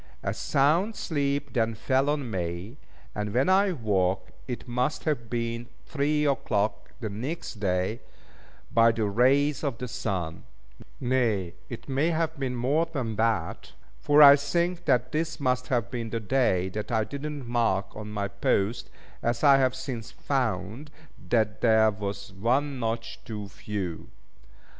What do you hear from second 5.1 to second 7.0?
been three o'clock